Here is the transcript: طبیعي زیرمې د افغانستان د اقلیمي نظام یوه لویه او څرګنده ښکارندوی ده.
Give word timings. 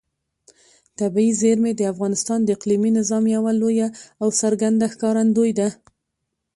طبیعي 0.99 1.31
زیرمې 1.41 1.71
د 1.75 1.81
افغانستان 1.93 2.39
د 2.43 2.49
اقلیمي 2.57 2.91
نظام 2.99 3.23
یوه 3.35 3.51
لویه 3.61 3.87
او 4.21 4.27
څرګنده 4.41 4.85
ښکارندوی 4.93 5.51
ده. 5.59 5.67